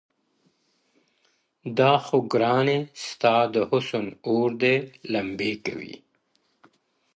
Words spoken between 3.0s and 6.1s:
ستا د حُسن اور دی لمبې کوي~